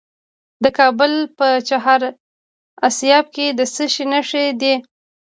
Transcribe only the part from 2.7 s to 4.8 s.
اسیاب کې د څه شي نښې دي؟